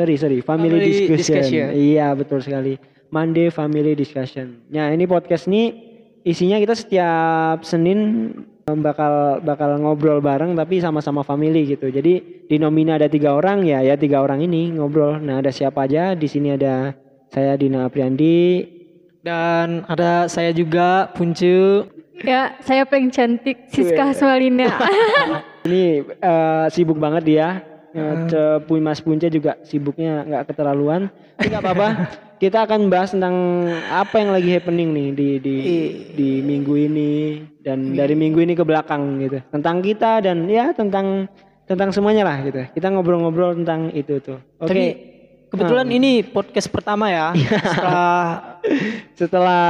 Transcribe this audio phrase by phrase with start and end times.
[0.00, 1.44] sorry sorry family, Family discussion.
[1.44, 1.66] discussion.
[1.76, 2.80] iya betul sekali
[3.12, 5.76] Monday family discussion nah ini podcast ini
[6.24, 8.32] isinya kita setiap Senin
[8.64, 13.60] em, bakal bakal ngobrol bareng tapi sama-sama family gitu jadi di nomina ada tiga orang
[13.62, 16.96] ya ya tiga orang ini ngobrol nah ada siapa aja di sini ada
[17.28, 18.66] saya Dina Apriandi
[19.20, 21.84] Dan ada saya juga Puncu.
[22.24, 24.64] Ya, saya paling cantik Siska Asmalina.
[25.68, 27.60] ini eh, sibuk banget dia
[27.90, 31.10] Uh, Mas Punca juga sibuknya nggak keterlaluan.
[31.36, 31.88] Tapi nggak apa-apa.
[32.42, 35.56] Kita akan bahas tentang apa yang lagi happening nih di di
[36.16, 37.12] di minggu ini
[37.60, 39.44] dan dari minggu ini ke belakang gitu.
[39.52, 41.28] Tentang kita dan ya tentang
[41.68, 42.64] tentang semuanya lah gitu.
[42.72, 44.40] Kita ngobrol-ngobrol tentang itu tuh.
[44.56, 44.72] Oke?
[44.72, 44.84] Tapi
[45.52, 47.36] kebetulan ini podcast pertama ya.
[47.76, 48.08] Setelah
[49.16, 49.64] setelah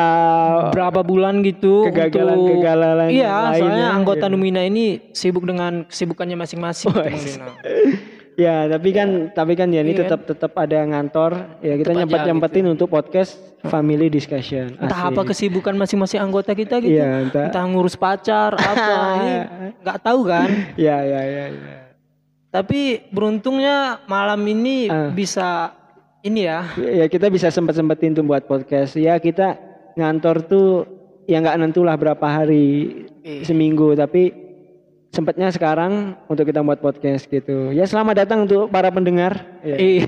[0.70, 4.32] berapa bulan gitu Kegagalan-kegagalan untuk, Iya, lainnya, soalnya anggota iya.
[4.32, 6.94] Nomina ini sibuk dengan kesibukannya masing-masing.
[6.94, 7.50] gitu, Dina.
[8.40, 11.60] Ya, tapi kan tapi kan ya ini Iya tetap tetap ada ngantor.
[11.60, 14.80] Ya kita Tetap aja nyempet-nyempetin untuk podcast family discussion.
[14.80, 15.36] Entah apa Asik.
[15.36, 16.96] kesibukan masing-masing anggota kita gitu.
[16.96, 17.52] Iya, entah.
[17.52, 19.32] Entah ngurus pacar apa ini
[19.84, 20.48] nggak tahu kan.
[20.80, 21.76] Ya, ya, ya, ya.
[22.48, 25.12] Tapi beruntungnya malam ini Ah.
[25.12, 25.76] bisa
[26.24, 26.64] ini ya.
[26.80, 28.96] Ya kita bisa sempet-sempetin tuh buat podcast.
[28.96, 29.60] Ya kita
[29.94, 30.68] ngantor tuh
[31.28, 33.44] ya nggak nentulah berapa hari Iya.
[33.44, 34.39] seminggu, tapi
[35.10, 37.74] sempatnya sekarang untuk kita buat podcast gitu.
[37.74, 39.42] Ya selamat datang untuk para pendengar.
[39.66, 40.06] Ya, di,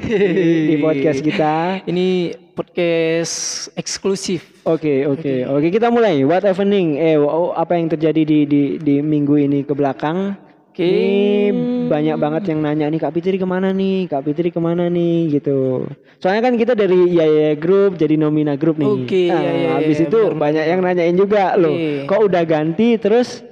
[0.70, 1.82] di podcast kita.
[1.90, 4.62] Ini podcast eksklusif.
[4.62, 5.66] Oke oke oke.
[5.74, 6.22] Kita mulai.
[6.22, 7.02] What happening?
[7.02, 10.38] Eh oh, apa yang terjadi di di di minggu ini ke belakang?
[10.72, 10.80] Oke.
[10.80, 11.52] ini
[11.92, 14.08] banyak banget yang nanya nih Kak Fitri ke mana nih?
[14.08, 15.28] Kak Fitri ke mana nih?
[15.36, 15.84] Gitu.
[16.16, 18.88] Soalnya kan kita dari ya ya grup jadi nomina grup nih.
[18.88, 21.76] Oke, Nah, ya, ya, habis ya, itu benar, banyak yang nanyain juga loh.
[21.76, 22.08] Oke.
[22.08, 23.44] kok udah ganti terus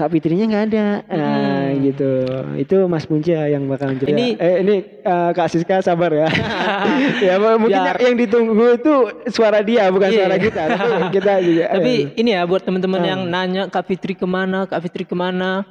[0.00, 2.10] Kak Fitrinya nggak ada nah gitu
[2.56, 4.22] itu Mas Punca yang bakalan cerita Hmm.
[4.22, 6.28] Ini- eh ini eh, Kak Siska sabar ya
[7.26, 8.94] ya mungkin Biar- yang ditunggu itu
[9.28, 10.16] suara dia bukan Iya.
[10.18, 14.14] suara kita tapi kita juga Tapi eh, ini ya buat teman-teman yang nanya Kak Fitri
[14.14, 15.68] ke mana, Kak Fitri ke mana.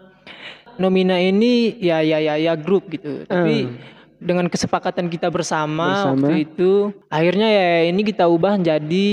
[0.76, 3.26] Nomina ini ya ya ya ya grup gitu.
[3.26, 3.68] Tapi
[4.16, 6.16] dengan kesepakatan kita bersama, Bersama.
[6.24, 6.72] waktu itu,
[7.10, 9.08] akhirnya ya ini kita ubah jadi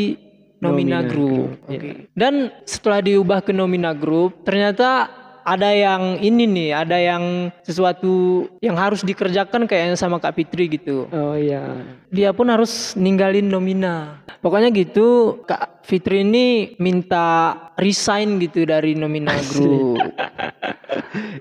[0.66, 1.49] Nomina, Nomina Group.
[1.62, 1.91] Group, Oke.
[2.12, 2.34] Dan
[2.66, 5.09] setelah diubah ke Nomina Group, ternyata
[5.47, 11.06] ada yang ini nih, ada yang sesuatu yang harus dikerjakan kayaknya sama Kak Fitri gitu
[11.06, 14.25] oh iya dia pun harus ninggalin Nomina.
[14.41, 20.00] Pokoknya gitu, Kak Fitri ini minta resign gitu dari Nomina Group.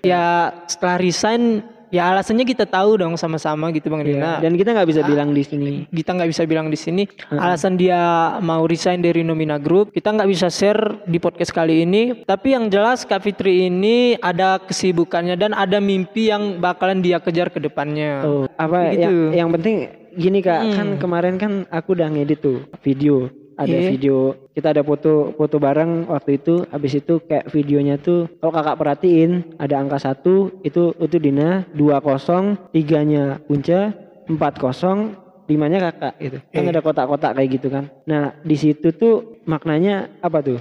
[0.09, 4.39] ya setelah resign, ya alasannya kita tahu dong sama-sama gitu Bang Dina.
[4.39, 5.71] dan kita nggak bisa bilang di sini.
[5.89, 7.03] kita nggak bisa bilang di sini.
[7.29, 7.99] Alasan dia
[8.39, 12.23] mau resign dari Nomina Group kita nggak bisa share di podcast kali ini.
[12.23, 17.49] Tapi yang jelas Kak Fitri ini ada kesibukannya dan ada mimpi yang bakalan dia kejar
[17.49, 18.21] ke depannya.
[18.21, 19.01] Oh, apa Begitu.
[19.01, 19.75] yang, yang penting
[20.15, 20.73] gini kak, Hmm.
[20.73, 23.91] kan kemarin kan aku udah ngedit tuh video, ada Iya.
[23.91, 24.17] video,
[24.51, 29.31] kita ada foto foto bareng waktu itu, habis itu kayak videonya tuh, kalau kakak perhatiin
[29.55, 33.95] ada angka satu itu itu Dina, dua kosong, tiganya Punca,
[34.27, 36.71] empat kosong, limanya kakak gitu, kan Iya.
[36.73, 37.85] ada kotak-kotak kayak gitu kan.
[38.03, 40.57] Nah di situ tuh maknanya apa tuh?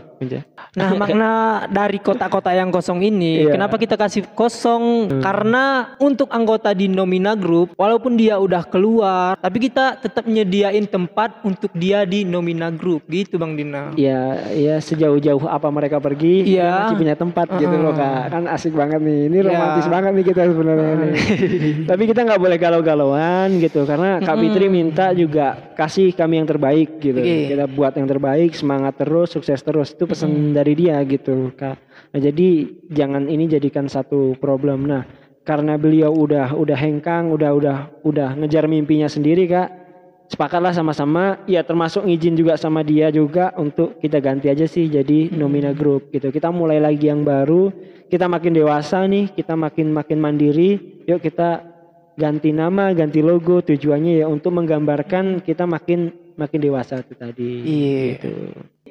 [0.74, 1.32] Nah, makna
[1.70, 3.54] dari kota-kota yang kosong ini, Iya.
[3.54, 5.08] kenapa kita kasih kosong?
[5.20, 11.42] Karena untuk anggota di Nomina Group, walaupun dia udah keluar, tapi kita tetap nyediain tempat
[11.42, 13.94] untuk dia di Nomina Group, gitu Bang Dina.
[13.94, 16.66] Ya, ya sejauh-jauh apa mereka pergi, Iya.
[16.66, 18.24] kita masih punya tempat gitu loh kak.
[18.30, 19.48] Kan asik banget nih, ini Iya.
[19.50, 21.14] romantis banget nih kita sebenarnya nih.
[21.90, 26.98] Tapi kita nggak boleh galau-galauan gitu, karena Kak Fitri minta juga kasih kami yang terbaik
[26.98, 27.18] gitu.
[27.18, 27.52] Oke.
[27.54, 29.92] Kita buat yang terbaik, semangat terus, sukses terus.
[29.92, 31.76] Itu pesan dari dia gitu kak.
[32.14, 32.48] Nah, jadi
[32.88, 34.86] jangan ini jadikan satu problem.
[34.86, 35.02] Nah,
[35.42, 37.76] karena beliau udah udah hengkang, udah udah
[38.06, 39.84] udah ngejar mimpinya sendiri kak
[40.24, 45.28] sepakatlah sama-sama ya termasuk ngizin juga sama dia juga untuk kita ganti aja sih jadi
[45.36, 47.68] nomina group gitu kita mulai lagi yang baru
[48.08, 51.60] kita makin dewasa nih kita makin makin mandiri yuk kita
[52.16, 58.02] ganti nama ganti logo tujuannya ya untuk menggambarkan kita makin makin dewasa itu tadi Iya.
[58.18, 58.34] gitu.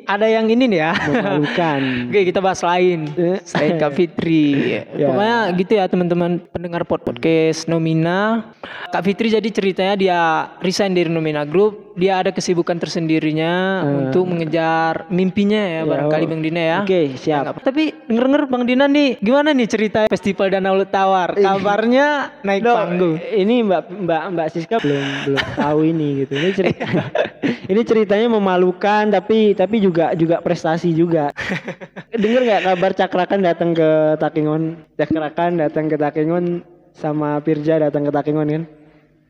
[0.03, 0.93] Ada yang ini nih ya.
[0.95, 3.39] memalukan Oke kita bahas lain Eh.
[3.43, 5.07] Selain Kak Fitri Ya.
[5.09, 8.51] Pokoknya gitu ya teman-teman pendengar pod podcast Nomina
[8.91, 10.19] Kak Fitri jadi ceritanya dia
[10.59, 16.29] resign dari Nomina Group Dia ada kesibukan tersendirinya Untuk mengejar mimpinya ya, Ya, Barangkali oh.
[16.29, 19.99] Bang Dina ya oke siap Nggak apa- Tapi denger-denger Bang Dina nih Gimana nih cerita
[20.09, 25.79] Festival Danau Tawar Kabarnya naik Loh, panggung Ini Mbak Mbak Mbak Siska belum belum tahu
[25.87, 26.33] ini gitu.
[26.35, 26.85] Ini cerita
[27.71, 31.31] ini ceritanya memalukan tapi tapi juga juga prestasi juga.
[32.21, 34.63] Dengar nggak kabar Cakrakan datang ke Takengon?
[34.99, 36.45] Cakrakan datang ke Takengon
[36.93, 38.63] sama Pirja datang ke Takengon kan?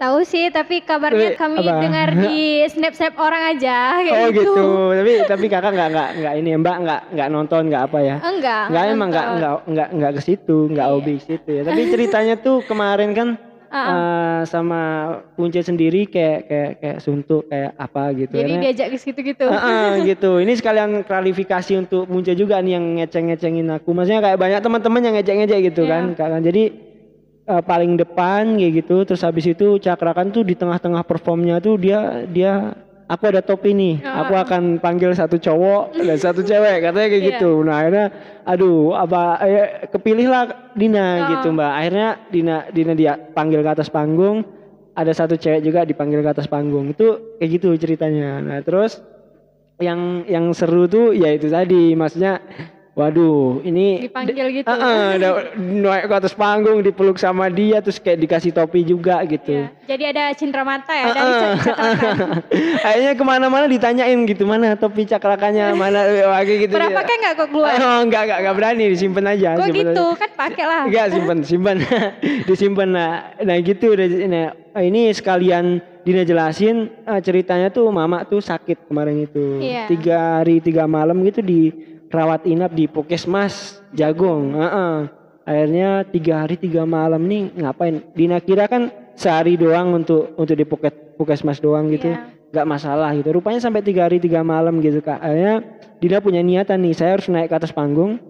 [0.04, 1.80] Tahu sih, tapi kabarnya Tapi kami apa?
[1.80, 2.38] dengar di
[2.74, 4.40] snap-snap orang aja kayak Oh gitu.
[4.44, 4.66] gitu.
[4.92, 8.16] Tapi tapi kakak nggak nggak nggak ini mbak nggak nggak nonton nggak apa ya?
[8.20, 8.64] Enggak.
[8.68, 10.94] Nggak emang nggak nggak nggak nggak ke situ nggak Iya.
[10.94, 11.62] hobi ke situ ya.
[11.64, 13.30] Tapi ceritanya tuh kemarin kan
[13.74, 14.82] Ah, eh, sama
[15.34, 18.34] Punce sendiri kayak kayak kayak suntuk kayak apa gitu.
[18.36, 19.46] Jadi Karena- diajak ke situ-gitu.
[19.50, 20.38] Heeh, gitu.
[20.38, 23.90] Ini sekalian klarifikasi untuk Punce juga nih yang ngeceng-ngecengin aku.
[23.90, 25.90] Maksudnya kayak banyak teman-teman yang ngeceng-ngeceng gitu Iya.
[25.90, 26.04] kan.
[26.14, 26.70] Kan jadi
[27.44, 29.04] eh, paling depan kayak gitu.
[29.04, 32.74] Terus habis itu cakrakan tuh di tengah-tengah performnya tuh dia dia
[33.04, 33.95] aku ada topi nih.
[34.01, 34.25] Ah.
[34.25, 37.30] Aku akan panggil satu cowok dan satu cewek katanya kayak Iya.
[37.38, 37.51] gitu.
[37.62, 38.06] Nah, akhirnya
[38.44, 41.18] aduh apa eh, kepilihlah Dina Ah.
[41.38, 41.72] gitu, Mbak.
[41.78, 44.44] Akhirnya Dina Dina dia panggil ke atas panggung.
[44.94, 46.94] Ada satu cewek juga dipanggil ke atas panggung.
[46.94, 48.38] Itu kayak gitu ceritanya.
[48.46, 49.01] Nah, terus
[49.81, 52.39] yang yang seru tuh ya itu tadi maksudnya
[52.94, 54.69] waduh ini Dipanggil gitu.
[54.69, 59.50] Heeh, da- naik ke atas panggung dipeluk sama dia terus kayak dikasih topi juga gitu
[59.56, 59.74] Iya.
[59.84, 61.42] Jadi ada cindera mata ya dari Heeh.
[61.42, 62.16] ca- cakrakan.
[62.80, 66.72] Kayaknya ke mana-mana ditanyain gitu mana topi cakrakannya mana lagi gitu.
[66.72, 67.74] Pernah pakai nggak kok keluar?
[67.74, 69.50] Oh, enggak, enggak, enggak berani disimpan aja.
[69.56, 70.16] Kok gitu aja.
[70.16, 70.81] kan pakai lah.
[70.86, 71.78] Enggak simpan, simpan,
[72.48, 72.89] disimpan.
[72.89, 73.86] Nah, nah gitu.
[73.92, 75.66] udah- Nah, ini sekalian
[76.04, 79.88] Dina jelasin eh, ceritanya tuh mama tuh sakit kemarin itu Iya.
[79.88, 81.39] tiga hari tiga malam gitu
[82.13, 84.54] dirawat inap di Pokesmas Jagung.
[84.54, 85.10] Heeh.
[85.50, 88.06] Akhirnya tiga hari tiga malam nih ngapain?
[88.13, 90.62] Dina kira kan sehari doang untuk untuk di
[91.18, 92.13] Pokesmas doang gitu,
[92.54, 93.33] nggak masalah gitu.
[93.33, 95.18] Rupanya sampai tiga hari tiga malam gitu kak.
[95.18, 95.65] Akhirnya
[95.98, 98.21] Dina punya niatan nih, saya harus naik ke atas panggung,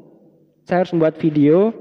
[0.63, 1.75] saya harus membuat video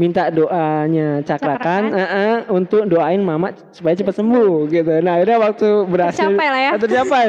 [0.00, 4.88] minta doanya cakrakan eh, eh, untuk doain mama supaya cepat sembuh gitu.
[5.04, 6.72] Nah, akhirnya waktu berhasil Tercapai lah ya.
[6.80, 7.24] Tercapai.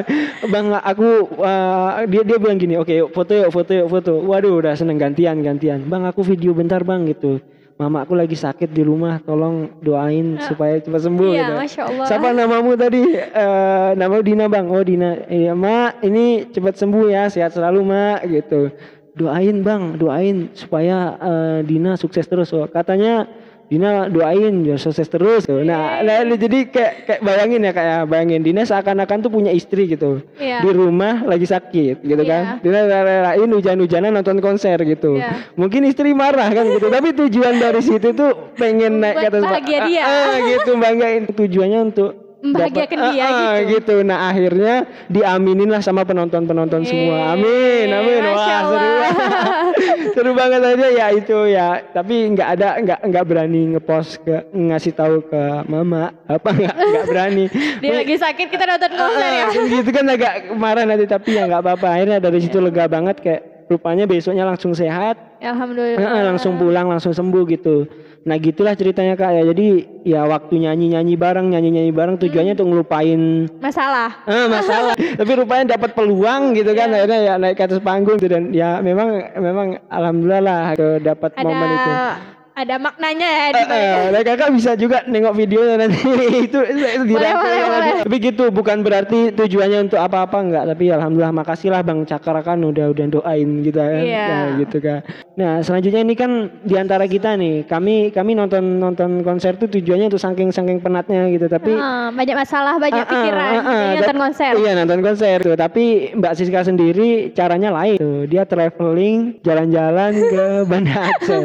[0.47, 4.63] Bang aku eh, dia dia bilang gini, "Oke, yuk foto yuk, foto yuk, foto." Waduh,
[4.63, 5.83] udah seneng gantian gantian.
[5.91, 7.44] Bang, aku video bentar, Bang gitu.
[7.81, 11.53] Mama aku lagi sakit di rumah, tolong doain supaya cepat sembuh Iya, gitu.
[11.57, 12.06] masya Allah.
[12.06, 13.01] Siapa namamu tadi?
[13.18, 14.69] Eh nama Dina bang.
[14.69, 15.18] Oh Dina.
[15.25, 15.97] Iya mak.
[16.06, 17.25] Ini cepat sembuh ya.
[17.33, 18.21] Sehat selalu mak.
[18.29, 18.69] Gitu.
[19.11, 19.83] Doain bang.
[19.99, 22.51] Doain supaya eh, Dina sukses terus.
[22.55, 23.27] Oh, katanya
[23.71, 25.47] Dina doain biar sukses terus.
[25.47, 25.63] Tuh.
[25.63, 30.19] Nah, nah, jadi kayak kayak bayangin ya kayak bayangin Dina seakan-akan tuh punya istri gitu.
[30.35, 30.59] Iya.
[30.59, 32.59] Di rumah lagi sakit gitu kan.
[32.59, 32.67] Iya.
[32.67, 35.15] Dina rela-relain hujan-hujanan nonton konser gitu.
[35.15, 35.55] Iya.
[35.55, 36.91] Mungkin istri marah kan gitu.
[36.91, 40.03] Tapi tujuan dari situ tuh pengen naik ke atas bahagia Ah, dia.
[40.03, 43.69] ah, gitu banggain tujuannya untuk Membahagiakan dapat- dia ah, ah, gitu.
[43.77, 43.95] gitu.
[44.01, 47.38] Nah akhirnya diaminin lah sama penonton-penonton semua.
[47.38, 48.21] Amin, Yeay, amin.
[48.25, 48.89] Masya Wah seru,
[50.17, 51.85] seru banget aja ya itu ya.
[51.93, 57.05] Tapi nggak ada nggak nggak berani ngepost ke ngasih tahu ke mama apa nggak nggak
[57.05, 57.45] berani.
[57.85, 59.45] Dia lagi sakit kita nonton konser ya.
[59.45, 61.87] Ah, kan gitu kan agak marah nanti tapi ya nggak apa-apa.
[61.94, 63.41] Akhirnya dari situ lega banget kayak
[63.71, 65.39] rupanya besoknya langsung sehat.
[65.39, 65.97] Alhamdulillah.
[65.97, 67.88] Heeh, langsung pulang langsung sembuh gitu.
[68.21, 69.44] Nah gitulah ceritanya kak ya.
[69.50, 69.68] Jadi
[70.06, 74.21] ya waktu nyanyi nyanyi bareng nyanyi nyanyi bareng tujuannya untuk ngelupain Masalah.
[74.29, 74.94] ah, masalah.
[75.19, 76.94] Tapi rupanya dapat peluang gitu kan.
[76.94, 78.29] Akhirnya ya naik ke atas panggung gitu.
[78.29, 80.62] dan ya memang memang alhamdulillah lah
[81.01, 81.91] dapat momen itu.
[82.61, 85.97] Ada maknanya ya di Eh, eh, nah, kakak bisa juga nengok videonya nanti
[86.45, 87.89] itu itu dirangkai boleh, nanti.
[87.91, 88.03] boleh.
[88.05, 90.63] Tapi gitu bukan berarti tujuannya untuk apa-apa enggak.
[90.69, 94.01] Tapi alhamdulillah makasih lah Bang Cakra kan udah udah doain gitu kan.
[94.05, 94.27] Iya.
[94.29, 94.99] Nah, gitu kan.
[95.41, 96.29] Nah selanjutnya ini kan
[96.61, 101.25] di antara kita nih kami kami nonton nonton konser tuh tujuannya untuk saking saking penatnya
[101.33, 101.49] gitu.
[101.49, 103.51] Tapi Ah, banyak masalah, banyak ah, pikiran.
[103.51, 103.81] ah, ah.
[103.81, 104.53] Jadi nonton konser.
[104.53, 105.56] Iya nonton konser tuh.
[105.57, 108.30] Tapi Mbak Siska sendiri caranya lain tuh.
[108.30, 111.42] Dia traveling jalan-jalan ke Banda Aceh.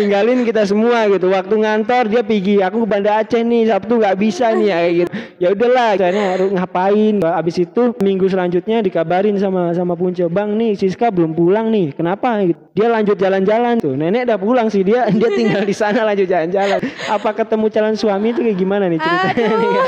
[0.00, 1.28] Ninggalin kita semua gitu.
[1.28, 2.64] Waktu ngantor dia pergi.
[2.64, 5.10] Aku ke Banda Aceh nih Sabtu nggak bisa nih ya gitu.
[5.36, 6.00] Ya udahlah.
[6.00, 7.14] Akhirnya harus ngapain.
[7.20, 11.92] Abis itu minggu selanjutnya dikabarin sama sama Punca Bang nih Siska belum pulang nih.
[11.92, 12.40] Kenapa?
[12.72, 13.98] Dia lanjut jalan-jalan tuh.
[13.98, 15.10] Nenek udah pulang sih dia.
[15.10, 16.78] Dia tinggal di sana lanjut jalan-jalan.
[17.10, 19.54] Apa ketemu calon suami itu kayak gimana nih ceritanya?
[19.58, 19.72] nih.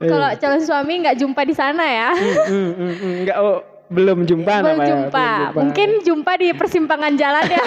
[0.10, 2.10] Kalau calon suami nggak jumpa di sana ya.
[2.10, 3.14] Hmm, hmm, hmm.
[3.22, 5.28] Enggak, oh, belum jumpa Belum namanya, jumpa.
[5.54, 7.64] Mungkin jumpa di persimpangan jalan ya.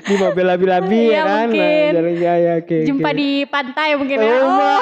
[0.00, 1.60] di mobil labi-labi ya Iya, kan mungkin.
[1.60, 3.18] Nah, jalan jaya oke jumpa oke.
[3.20, 4.32] di pantai mungkin ya.
[4.32, 4.80] Oh, Oh, Mak.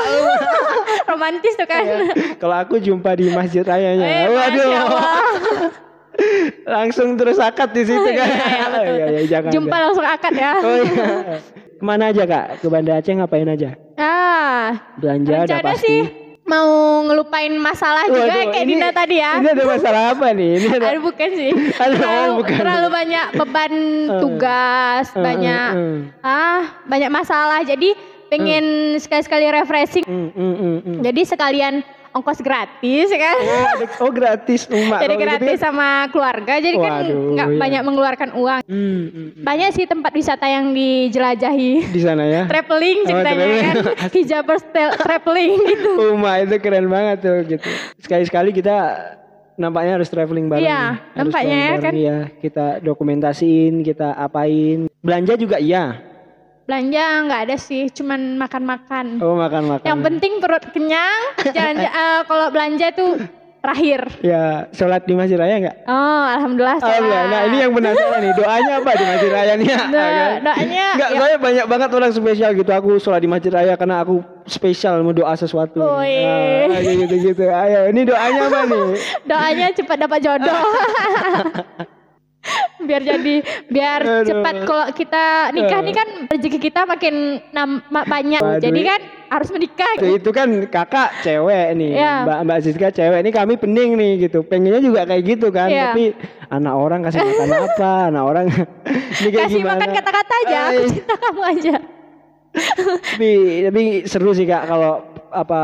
[1.11, 1.83] romantis tuh kan.
[1.83, 1.99] Ya,
[2.39, 5.83] kalau aku jumpa di masjid rayanya Eh, waduh.
[6.67, 8.95] Langsung terus akad di situ kan Iya, iya, betul.
[8.95, 10.53] Iya, iya, jangan Jumpa langsung akad ya.
[10.57, 11.05] oh iya
[11.73, 16.01] ke mana aja kak ke Banda Aceh ngapain aja Ah, belanja udah pasti sih
[16.43, 16.69] mau
[17.03, 19.33] ngelupain masalah juga Waduh, kayak ini- Dina tadi ya.
[19.37, 21.51] ini ada masalah apa nih ini ada Aduh bukan sih.
[21.83, 22.57] Aduh, terlalu, bukan.
[22.57, 23.73] terlalu banyak beban
[24.23, 25.99] tugas, Eh, banyak eh, eh.
[26.23, 27.61] ah, banyak masalah.
[27.61, 28.65] Jadi pengen
[28.97, 30.07] sekali-sekali refreshing.
[30.07, 30.99] Hmm, hmm, hmm.
[31.03, 31.75] Jadi sekalian
[32.17, 33.37] ongkos gratis ya kan.
[33.45, 35.01] Oh, oh gratis rumah.
[35.05, 35.65] Jadi gitu gratis kan.
[35.69, 37.59] sama keluarga, jadi kan Waduh, nggak iya.
[37.61, 38.61] banyak mengeluarkan uang.
[38.65, 39.45] Hmm, hmm, hmm.
[39.45, 41.73] Banyak sih tempat wisata yang dijelajahi.
[41.93, 42.43] di sana ya.
[42.53, 43.65] Traveling Oh, ceritanya traveling.
[43.69, 44.65] kan, hijabers
[44.97, 45.91] traveling gitu.
[46.17, 47.69] Rumah itu keren banget tuh gitu.
[48.01, 48.77] Sekali-sekali kita
[49.57, 50.65] nampaknya harus traveling bareng.
[50.65, 51.93] Iya, Harus nampaknya ya kan.
[51.93, 54.89] Iya, kita dokumentasiin, kita apain.
[55.01, 56.06] Belanja juga iya.
[56.67, 59.23] Belanja nggak ada sih, cuman makan-makan.
[59.23, 59.87] Oh makan-makan.
[59.87, 61.21] Yang penting perut kenyang,
[61.55, 63.23] jangan eh, kalau belanja tuh
[63.63, 64.01] terakhir.
[64.19, 65.77] Ya, sholat di Masjid Raya enggak?
[65.87, 66.79] Oh, alhamdulillah.
[66.79, 67.23] Oh, enggak.
[67.27, 68.33] Nah, ini yang penasaran nih.
[68.35, 69.67] Doanya apa di Masjid Raya nih?
[69.67, 69.79] ya?
[69.87, 70.31] Do- kan?
[70.43, 72.71] doanya Enggak, ya- saya banyak banget orang spesial gitu.
[72.71, 75.79] Aku sholat di Masjid Raya karena aku spesial mau doa sesuatu.
[75.79, 76.19] Woi.
[76.67, 77.43] Nah, kayak gitu-gitu.
[77.47, 78.87] Ayo, ini doanya apa nih?
[79.31, 80.63] doanya cepat dapat jodoh.
[82.79, 83.35] Biar jadi
[83.67, 84.25] biar Aduh.
[84.25, 87.15] cepat kalau kita nikah nih kan rezeki kita makin
[87.51, 88.39] nam- banyak.
[88.39, 88.63] Waduh.
[88.63, 89.91] Jadi kan harus menikah.
[89.97, 92.15] Itu, itu kan kakak cewek nih, Iya.
[92.23, 93.19] Mbak Mbak Siska cewek.
[93.21, 94.41] Ini kami pening nih gitu.
[94.41, 95.67] Pengennya juga kayak gitu kan.
[95.67, 95.91] Iya.
[95.91, 96.05] Tapi
[96.49, 97.93] anak orang kasih makan apa?
[98.09, 98.45] Anak orang
[99.19, 99.75] ini kayak Kasih gimana?
[99.75, 100.89] makan kata-kata aja, aku Ay.
[100.89, 101.75] cinta kamu aja.
[103.13, 103.31] tapi
[103.63, 105.61] tapi seru sih kak kalau apa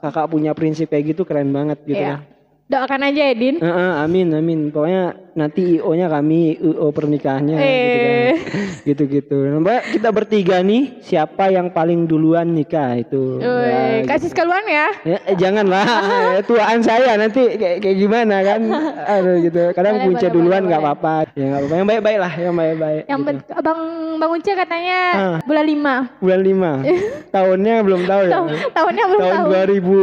[0.00, 2.16] kakak punya prinsip kayak gitu keren banget gitu Iya.
[2.16, 2.20] lah.
[2.66, 3.56] Doakan aja Edin.
[3.58, 4.60] Heeh, amin amin.
[4.70, 8.16] Pokoknya nanti IO-nya kami IO pernikahannya gitu kan.
[8.16, 8.34] Eh.
[8.88, 9.36] Gitu-gitu.
[9.58, 13.38] Mbak, kita bertiga nih siapa yang paling duluan nikah itu.
[13.38, 14.86] Ya, kasih sekalian ya.
[15.04, 15.84] Ya, eh, janganlah
[16.32, 18.60] Eh, tuaan saya nanti kayak, kayak gimana kan
[19.06, 22.32] aduh gitu kadang Boleh, punca boleh, duluan nggak apa-apa ya nggak apa-apa yang baik-baik lah
[22.34, 23.52] yang baik-baik Yang gitu.
[23.60, 23.80] Bang
[24.16, 25.38] Bang katanya Ah.
[25.44, 25.94] bulan lima.
[26.18, 26.72] bulan lima
[27.36, 29.48] tahunnya belum tahu ya Tahu- tahunnya belum tahun tahu.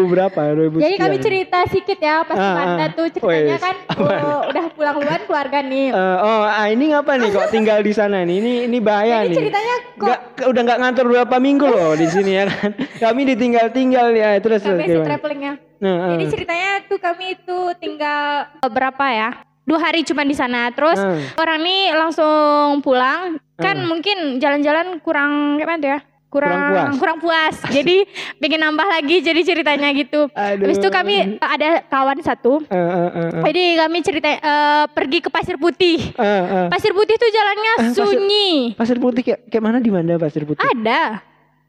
[0.05, 2.89] 2000 berapa 2000 Jadi kami cerita sedikit ya pas Ah, ah.
[2.91, 5.87] tuh ceritanya kan oh, udah pulang duluan keluarga nih.
[5.89, 9.29] Eh, oh ah, ini ngapa nih kok tinggal di sana nih ini ini bahaya Jadi
[9.29, 12.71] nih ceritanya kok Nggak, udah nggak ngantor berapa minggu loh di sini ya kan
[13.03, 15.53] kami ditinggal-tinggal ya terus sampai si travelingnya.
[15.77, 16.29] Nah, Jadi ah.
[16.31, 19.29] ceritanya tuh kami itu tinggal berapa ya?
[19.63, 20.71] Dua hari cuma di sana.
[20.71, 21.15] Terus Ah.
[21.39, 23.39] orang nih langsung pulang.
[23.55, 23.87] Kan Ah.
[23.87, 25.99] mungkin jalan-jalan kurang kayak mana tuh ya?
[26.33, 26.97] Kurang Kurang puas.
[26.97, 27.55] kurang puas.
[27.69, 28.09] jadi
[28.41, 30.25] pengen nambah lagi jadi ceritanya gitu.
[30.27, 30.65] Aduh.
[30.65, 32.57] Habis itu kami eh, ada kawan satu.
[32.63, 33.43] Eh, eh, eh, eh.
[33.45, 34.41] Jadi kami cerita eh,
[34.89, 36.01] pergi ke Pasir Putih.
[36.09, 36.67] Eh, eh.
[36.67, 38.73] Pasir Putih tuh jalannya Pasir- sunyi.
[38.73, 40.65] Pasir putih kayak, kayak mana di mana pasir putih?
[40.65, 41.21] Ada.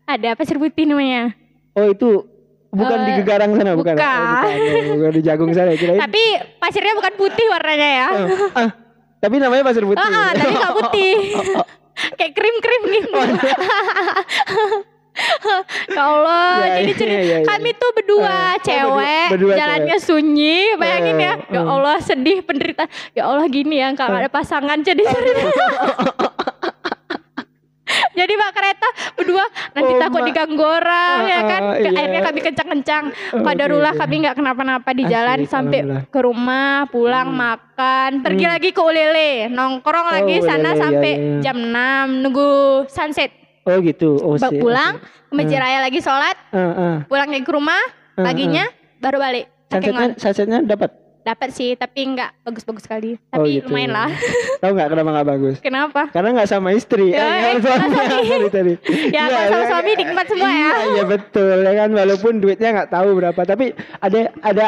[0.07, 1.37] Ada Pasir Putih namanya.
[1.73, 2.25] Oh itu
[2.71, 3.95] bukan di Eh, Gegarang sana bukan?
[3.95, 4.07] bukan.
[4.07, 4.55] Oh, bukan.
[4.57, 5.97] Oh, bukan di Jagung sana kirain.
[5.99, 6.23] Tapi
[6.57, 8.09] pasirnya bukan putih warnanya ya.
[8.11, 8.71] Oh, ah,
[9.19, 10.01] tapi namanya pasir putih.
[10.01, 11.13] Ah, ah, tapi nggak putih.
[12.15, 13.21] Kayak krim-krim gitu.
[15.89, 17.47] ya Allah, Ya, jadi iya, cerita iya, iya.
[17.47, 21.35] kami tuh berdua oh, cewek, berdua- berdua jalannya sunyi, bayangin ya.
[21.39, 21.65] Eh, Ya eh.
[21.65, 22.85] Allah, sedih penderita.
[23.15, 25.43] Ya Allah gini ya, kalau ada pasangan jadi cerita.
[28.13, 31.61] Jadi pak kereta berdua nanti Oh, takut diganggu orang ya kan.
[31.61, 31.89] Ah, ah, iya.
[31.91, 33.05] Akhirnya kami kencang-kencang.
[33.33, 34.03] Oh, Qadarullah oke, oke.
[34.05, 38.53] kami nggak kenapa-napa di jalan Asik, sampai ke rumah, pulang makan, pergi Hmm.
[38.55, 41.41] lagi ke Ulele, nongkrong lagi Oh, sana Ulele, sampai iya, iya.
[41.41, 42.49] jam 6 nunggu
[42.87, 43.31] sunset.
[43.65, 44.21] Oh gitu.
[44.21, 46.97] Oh pulang ke Masjid Raya lagi sholat, Ah, ah.
[47.09, 47.81] pulang lagi ke rumah,
[48.15, 48.69] Ah, paginya
[48.99, 49.47] baru balik.
[49.69, 51.04] Sunsetnya, sunsetnya dapat.
[51.25, 53.17] Dapat sih, tapi nggak bagus-bagus sekali.
[53.33, 53.73] Oh, Tapi gitu.
[53.73, 54.09] lumayan lah.
[54.61, 55.57] Tahu nggak kenapa nggak bagus?
[55.59, 56.01] Kenapa?
[56.09, 57.11] Karena nggak sama istri.
[57.11, 58.29] Ya, Eh, sama suami.
[58.29, 58.49] suami.
[58.51, 58.75] tadi.
[59.09, 60.61] Ya, kalau sama iya, suami nikmat semua ya.
[60.61, 63.67] Iya, iya betul ya kan walaupun duitnya nggak tahu berapa tapi
[63.99, 64.67] ada ada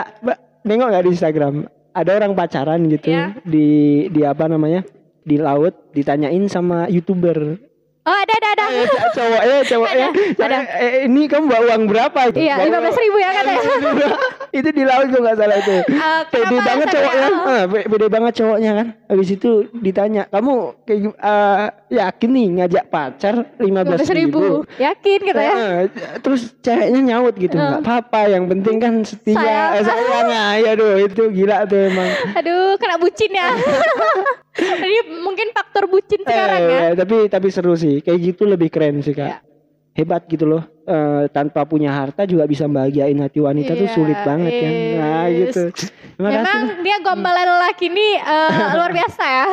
[0.62, 1.54] nengok nggak di Instagram
[1.92, 3.36] ada orang pacaran gitu Iya.
[3.42, 3.68] di
[4.08, 4.80] di apa namanya
[5.22, 7.60] di laut ditanyain sama youtuber
[8.06, 8.64] Oh ada ada ada.
[8.68, 10.58] Eh, c- cowoknya cowoknya Ada, ada.
[10.78, 13.62] "Eh, ini kamu bawa uang berapa Iya, lima belas ribu ya katanya.
[14.56, 18.32] itu di laut kok nggak salah itu Eh, pede banget cowoknya ah, pe- pede banget
[18.36, 24.12] cowoknya kan habis itu ditanya kamu kayak eh, yakin nih ngajak pacar lima belas belas
[24.12, 24.62] ribu.
[24.76, 25.52] Yakin gitu ya.
[25.52, 25.78] Eh,
[26.20, 27.60] terus ceweknya nyaut gitu Eh.
[27.60, 29.70] nggak apa-apa yang penting kan setia Sayang.
[29.72, 33.50] eh, sayang ah, ya aduh itu gila tuh emang Aduh, kena bucin ya.
[34.56, 36.80] Jadi mungkin faktor bucin sekarang ya.
[36.82, 39.38] Eh, tapi tapi seru sih kayak gitu lebih keren sih kak Ya.
[39.94, 44.18] hebat gitu loh Eh, tanpa punya harta juga bisa bahagiain hati wanita tuh Iya, sulit
[44.22, 45.62] banget kan nah gitu
[46.14, 49.44] terima Memang dia gombalan lelaki ini eh, luar biasa ya.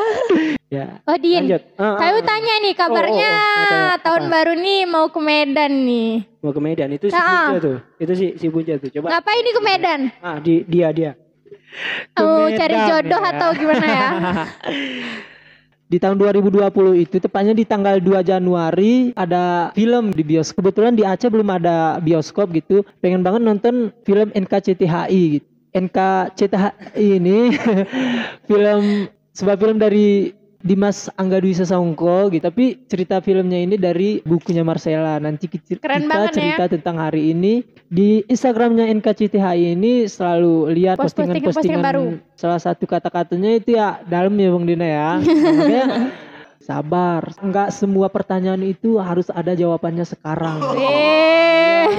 [0.70, 3.66] ya Oh Din, lanjut Ah, saya ah, mau tanya nih kabarnya Oh, oh, oh.
[3.90, 4.32] Apa- tahun apa?
[4.32, 6.12] baru nih mau ke Medan nih.
[6.38, 7.58] mau ke Medan itu si Ah.
[7.58, 10.00] Tuh itu si si Bunca tuh coba Ngapain nih ke Medan?
[10.20, 11.12] ah di dia dia
[12.18, 13.30] Mau cari jodoh ya.
[13.36, 14.10] atau gimana ya?
[15.94, 20.66] Di tahun 2020 itu tepatnya di tanggal 2 Januari ada film di bioskop.
[20.66, 22.82] Kebetulan di Aceh belum ada bioskop gitu.
[22.98, 25.48] Pengen banget nonton film NKCTHI gitu.
[25.74, 27.54] NKCTHI ini
[28.50, 29.06] film
[29.38, 32.40] sebuah film dari Dimas Angga Dwi Sasongko gitu.
[32.42, 35.20] Tapi cerita filmnya ini dari bukunya Marcella.
[35.20, 36.32] Nanti kita, Keren kita ya.
[36.32, 42.06] cerita tentang hari ini di Instagramnya NKCTHI ini selalu lihat Post- postingan-postingan baru.
[42.34, 45.10] salah satu kata-katanya itu ya dalam ya Bang Dina ya.
[45.20, 45.86] Makanya
[46.64, 47.22] sabar.
[47.38, 50.64] Enggak semua pertanyaan itu harus ada jawabannya sekarang.
[51.84, 51.92] Eh.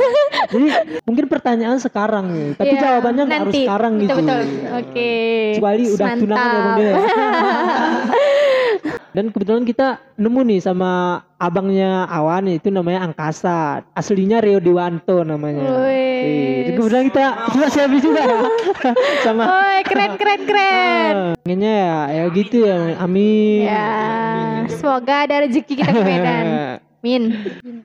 [0.49, 0.69] Jadi
[1.05, 4.17] mungkin pertanyaan sekarang nih, tapi Iya, jawabannya nggak harus sekarang gitu.
[4.17, 4.73] Betul, betul.
[4.81, 5.11] Oke.
[5.53, 6.95] Kecuali udah tunangan ya ya.
[9.15, 13.87] Dan kebetulan kita nemu nih sama abangnya Awan itu namanya Angkasa.
[13.95, 15.87] Aslinya Rio Dewanto namanya.
[15.87, 16.75] Wih.
[16.75, 18.41] Kebetulan kita juga selfie juga ya.
[19.25, 21.15] sama Woi, keren keren keren.
[21.47, 22.99] pengennya ya ya gitu ya.
[22.99, 23.71] Amin.
[23.71, 23.87] Ya,
[24.67, 26.47] semoga ada rezeki kita ke Medan.
[27.07, 27.23] Min.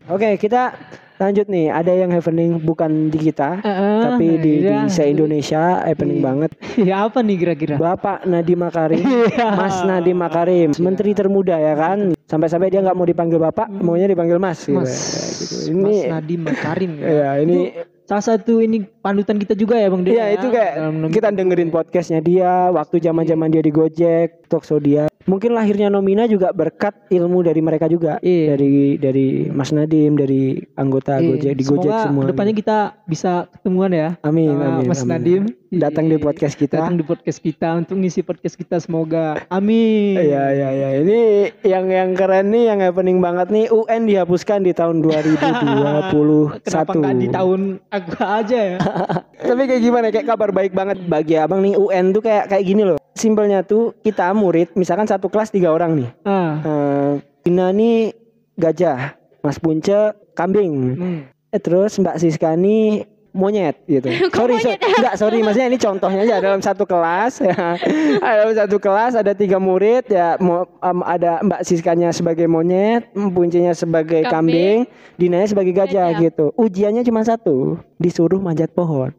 [0.09, 0.73] Oke, kita
[1.19, 1.67] lanjut nih.
[1.69, 4.87] Ada yang happening bukan di kita, Heeh, tapi di, di iya.
[4.87, 6.25] se-Indonesia happening Iya.
[6.25, 6.51] banget.
[6.79, 7.75] ya apa nih kira-kira?
[7.75, 9.47] Bapak Nadiem Makarim, Iya.
[9.53, 12.15] Mas Nadiem Makarim, menteri termuda ya kan.
[12.23, 14.63] Sampai-sampai dia nggak mau dipanggil bapak, maunya dipanggil mas.
[14.63, 14.73] gitu.
[14.73, 14.81] Hmm.
[14.81, 14.95] Mas,
[15.39, 15.55] Gitu.
[15.75, 17.07] Mas Ini, Nadiem Makarim ya.
[17.09, 17.57] ya ini,
[18.05, 20.13] Salah satu ini panutan kita juga ya Bang Dina.
[20.15, 20.73] Iya ya, itu kayak
[21.11, 25.08] kita dengerin podcastnya dia, waktu zaman-zaman dia di Gojek, talkshow dia.
[25.29, 28.57] Mungkin lahirnya Nomina juga berkat ilmu dari mereka juga, Iya.
[28.57, 32.21] dari dari Mas Nadiem, dari anggota Iya, Gojek di Gojek semoga semua.
[32.25, 34.09] ke depannya kita bisa ketemuan ya.
[34.25, 35.11] Amin, amin, Mas amin.
[35.13, 36.81] Nadiem Datang di Iya, podcast kita.
[36.81, 39.45] Datang di podcast kita untuk ngisi podcast kita semoga.
[39.53, 40.17] Amin.
[40.17, 40.89] Iya iya iya.
[41.05, 41.19] Ini
[41.61, 43.69] yang yang keren nih, yang happening banget nih.
[43.69, 46.65] UN dihapuskan di tahun 2021.
[46.65, 47.61] Kenapa nggak di tahun
[47.93, 48.77] aku aja ya?
[49.49, 50.05] Tapi kayak gimana?
[50.09, 51.77] Kayak kabar baik banget bagi abang nih.
[51.77, 52.97] UN tuh kayak kayak gini loh.
[53.13, 56.09] Simpelnya tuh kita murid, misalkan satu kelas tiga orang nih.
[56.25, 56.53] ah.
[56.65, 57.11] Eh,
[57.45, 58.13] Dina nih
[58.57, 61.19] gajah, Mas Punce kambing, hmm.
[61.51, 64.09] eh, terus Mbak Siska nih monyet gitu.
[64.37, 67.77] sorry, sorry, enggak sorry, maksudnya ini contohnya aja dalam satu kelas ya.
[68.21, 74.25] dalam satu kelas ada tiga murid ya, em, ada Mbak Siskanya sebagai monyet, Puncenya sebagai
[74.25, 75.17] kambing, Kambing.
[75.19, 76.21] Dinanya sebagai gajah, Gajah.
[76.23, 76.45] gitu.
[76.55, 79.11] Ujiannya cuma satu, disuruh manjat pohon.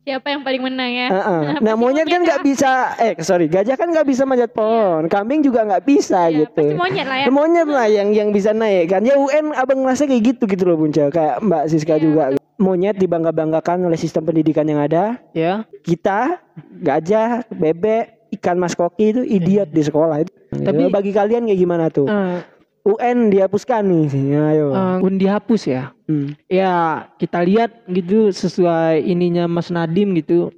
[0.00, 1.06] Siapa yang paling menang ya?
[1.08, 1.40] Heeh.
[1.50, 5.44] Pasti Nah monyet kan nggak bisa, eh sorry, gajah kan nggak bisa manjat pohon, kambing
[5.44, 6.56] juga nggak bisa Iya, gitu.
[6.56, 7.26] Pasti monyet lah ya.
[7.28, 9.04] Monyet lah yang yang bisa naik kan.
[9.04, 11.08] Ya UN abang ngerasa kayak gitu gitu loh Bunca.
[11.08, 12.22] Kayak Mbak Siska Iya, juga.
[12.56, 15.20] Monyet dibangga-banggakan oleh sistem pendidikan yang ada.
[15.32, 15.64] Ya.
[15.80, 16.40] Kita
[16.76, 20.32] gajah, bebek, ikan mas koki itu idiot di sekolah itu.
[20.50, 22.04] Tapi- Ya, bagi kalian kayak gimana tuh?
[22.04, 22.36] Eh,
[22.82, 24.06] UN dihapuskan nih.
[24.26, 24.66] Ya, ayo.
[24.70, 25.82] eh, pun dihapus ya.
[26.04, 26.32] Hmm.
[26.46, 26.72] Ya
[27.16, 30.48] kita lihat gitu sesuai ininya Mas Nadim gitu.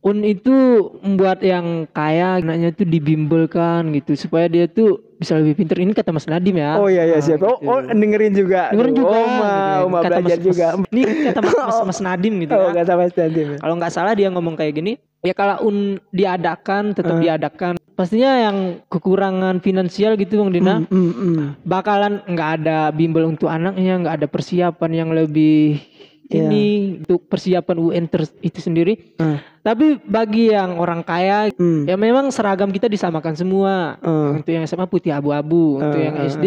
[0.00, 0.48] Un itu
[0.98, 5.76] membuat yang kaya anaknya tuh dibimbelkan gitu supaya dia tuh bisa lebih pinter.
[5.76, 6.76] Ini kata Mas Nadim ya.
[6.76, 7.40] Oh iya iya Ah, siap.
[7.40, 7.68] Oh, gitu.
[7.68, 8.72] oh dengerin juga.
[8.72, 9.12] Dengerin juga.
[9.12, 9.84] Oh, ma, gitu.
[9.86, 10.66] ma Kata belajar Mas- juga.
[10.72, 12.80] Mas- Ini kata Mas, Mas, Mas Nadim gitu Oh, ya.
[12.80, 13.48] kata Mas Dandim.
[13.56, 17.22] Kalau nggak salah dia ngomong kayak gini, ya kalau un diadakan tetap Ah.
[17.22, 17.74] diadakan.
[17.92, 18.56] Pastinya yang
[18.88, 21.46] kekurangan finansial gitu Bang Dina, Hmm, hmm, hmm.
[21.68, 25.84] bakalan nggak ada bimbel untuk anaknya, nggak ada persiapan yang lebih
[26.30, 26.46] Iya.
[26.46, 26.64] ini
[27.02, 29.18] untuk persiapan UN ter- itu sendiri.
[29.20, 29.42] Ah.
[29.60, 31.84] Tapi bagi yang orang kaya, Hmm.
[31.84, 34.00] ya memang seragam kita disamakan semua.
[34.00, 34.32] Ah.
[34.32, 36.46] Untuk yang SMA putih abu-abu, untuk Ah, yang SD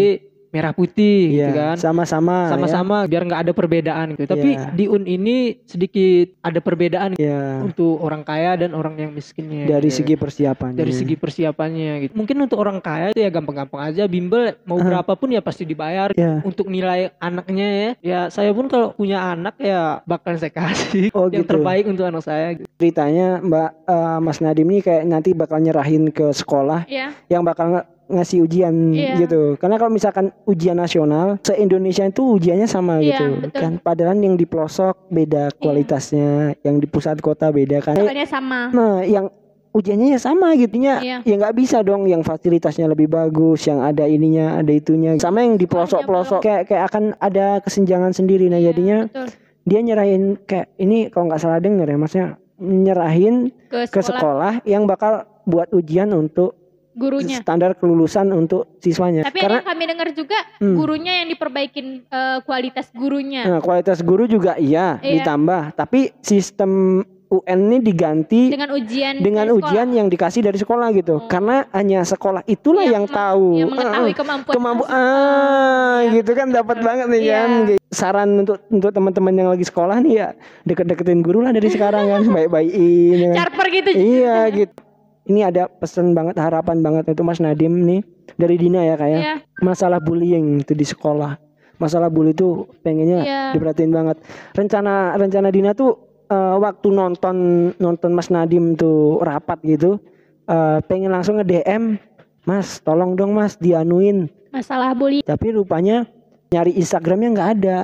[0.54, 1.76] merah putih gitu Iya, kan.
[1.76, 2.46] sama-sama.
[2.46, 2.50] ya.
[2.54, 4.30] Sama-sama biar nggak ada perbedaan gitu.
[4.30, 4.70] Tapi Iya.
[4.70, 5.36] di UN ini
[5.66, 7.58] sedikit ada perbedaan Ya.
[7.60, 9.66] untuk orang kaya dan orang yang miskinnya.
[9.66, 9.98] Dari gitu.
[10.00, 10.78] segi persiapan.
[10.78, 12.13] dari segi persiapannya gitu.
[12.13, 14.86] Mungkin untuk orang kaya itu ya gampang-gampang aja bimbel mau Ah.
[14.86, 16.13] berapapun ya pasti dibayar.
[16.13, 16.39] Ya.
[16.42, 17.89] Untuk nilai anaknya ya.
[18.00, 21.58] Ya saya pun kalau punya anak ya bakal saya kasih Oh, yang gitu.
[21.58, 22.46] terbaik untuk anak saya.
[22.54, 22.70] gitu.
[22.76, 27.16] ceritanya Mbak eh, Mas Nadim nih kayak nanti bakal nyerahin ke sekolah Iya.
[27.26, 29.26] yang bakal ngasih ujian Iya.
[29.26, 29.58] gitu.
[29.58, 33.62] Karena kalau misalkan ujian nasional se Indonesia itu ujiannya sama Iya, gitu betul.
[33.62, 33.73] kan.
[33.82, 37.97] Padahal yang di pelosok beda kualitasnya, yang di pusat kota beda kan.
[38.23, 38.71] Sama.
[38.71, 39.28] Nah, yang
[39.73, 41.02] ujiannya ya sama gitu nya.
[41.02, 41.17] Iya.
[41.26, 45.17] Ya nggak bisa dong yang fasilitasnya lebih bagus, yang ada ininya, ada itunya.
[45.17, 48.47] Sama yang di pelosok-pelosok kayak kayak akan ada kesenjangan sendiri.
[48.47, 49.28] Nah, Iya, jadinya betul.
[49.65, 52.28] dia nyerahin kayak ini kalau nggak salah denger ya maksudnya
[52.63, 53.36] nyerahin
[53.67, 56.56] ke ke sekolah, sekolah yang bakal buat ujian untuk
[56.94, 57.38] gurunya.
[57.40, 59.22] standar kelulusan untuk siswanya.
[59.24, 60.76] Tapi Karena yang kami dengar juga Hmm.
[60.76, 63.44] gurunya yang diperbaikin eh, kualitas gurunya.
[63.44, 65.22] nah, kualitas guru juga iya, Iya.
[65.22, 69.98] ditambah, tapi sistem UN ini diganti dengan ujian dengan ujian sekolah.
[69.98, 71.18] yang dikasih dari sekolah gitu.
[71.18, 71.26] Oh.
[71.26, 73.46] Karena hanya sekolah itulah Yang yang, tahu.
[73.58, 74.14] yang mengetahui Heeh.
[74.16, 75.02] kemampuan kemampu mahasiswa.
[75.02, 76.14] ah Iya.
[76.14, 77.34] gitu kan dapat banget nih Iya.
[77.34, 77.50] kan.
[77.90, 80.28] Saran untuk untuk teman-teman yang lagi sekolah nih ya
[80.64, 83.34] deket-deketin guru lah dari sekarang kan, baik-baikin ya.
[83.36, 83.90] Charper gitu.
[83.90, 84.82] Iya gitu.
[85.24, 88.04] Ini ada pesan banget, harapan banget untuk Mas Nadim nih
[88.36, 89.36] dari Dina ya kayak Iya.
[89.64, 91.40] masalah bullying itu di sekolah.
[91.80, 93.42] Masalah bully itu pengennya Iya.
[93.56, 94.20] diperhatiin banget.
[94.52, 95.96] Rencana rencana Dina tuh
[96.28, 97.38] eh, waktu nonton
[97.78, 100.02] nonton Mas Nadim tuh rapat gitu,
[100.44, 101.96] eh, pengen langsung nge DM,
[102.44, 104.28] Mas tolong dong Mas dianuin.
[104.50, 105.22] Masalah bully.
[105.22, 106.04] Tapi rupanya
[106.50, 107.78] nyari Instagramnya nggak ada.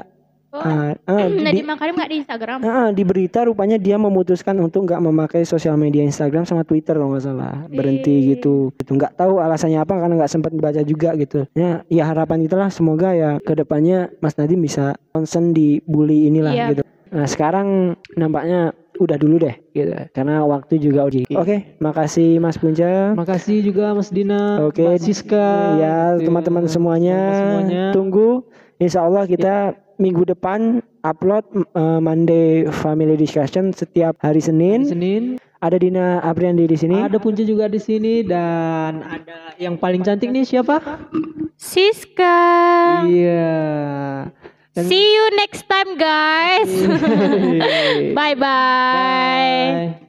[0.50, 2.58] Oh, Ah, ah, Nadiem di, Makarim nggak di Instagram.
[2.64, 7.14] ah, di berita rupanya dia memutuskan untuk nggak memakai sosial media Instagram sama Twitter kalau
[7.14, 7.70] nggak salah.
[7.70, 8.74] Berhenti gitu.
[8.74, 8.90] Gitu.
[8.90, 11.46] Nggak tahu alasannya apa karena nggak sempat baca juga gitu.
[11.54, 16.50] Ya ya harapan itulah semoga ya ke depannya Mas Nadiem bisa concern di bully inilah
[16.50, 16.66] Iya.
[16.72, 16.82] gitu.
[17.10, 17.68] Nah sekarang
[18.16, 23.14] nampaknya udah dulu deh gitu karena waktu juga udah oke makasih Mas Punca.
[23.14, 26.72] Makasih juga Mas Dina, Oke, Mbak Siska, ya teman-teman ya.
[26.74, 27.84] semuanya, semuanya.
[27.94, 31.44] tunggu Insya Allah kita minggu depan upload
[31.76, 34.88] uh, Monday Family Discussion setiap hari Senin.
[34.88, 35.24] Hari Senin.
[35.60, 36.96] Ada Dina Apriandi di sini.
[36.96, 40.80] Ada Punca juga di sini dan ada yang paling cantik nih siapa?
[41.60, 42.40] Siska.
[43.04, 43.60] Iya.
[44.80, 46.72] See you next time guys.
[48.18, 50.00] Bye bye.
[50.00, 50.08] Bye.